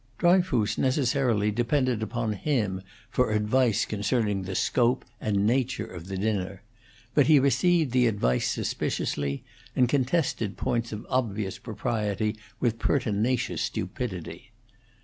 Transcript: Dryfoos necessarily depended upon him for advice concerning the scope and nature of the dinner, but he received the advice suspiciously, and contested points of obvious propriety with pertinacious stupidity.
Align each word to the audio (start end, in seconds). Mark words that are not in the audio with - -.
Dryfoos 0.17 0.79
necessarily 0.79 1.51
depended 1.51 2.01
upon 2.01 2.33
him 2.33 2.81
for 3.11 3.29
advice 3.31 3.85
concerning 3.85 4.41
the 4.41 4.55
scope 4.55 5.05
and 5.21 5.45
nature 5.45 5.85
of 5.85 6.07
the 6.07 6.17
dinner, 6.17 6.63
but 7.13 7.27
he 7.27 7.37
received 7.37 7.91
the 7.91 8.07
advice 8.07 8.49
suspiciously, 8.49 9.43
and 9.75 9.87
contested 9.87 10.57
points 10.57 10.91
of 10.91 11.05
obvious 11.07 11.59
propriety 11.59 12.35
with 12.59 12.79
pertinacious 12.79 13.61
stupidity. 13.61 14.49